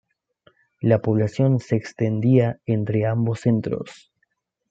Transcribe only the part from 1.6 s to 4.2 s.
extendía entre ambos centros.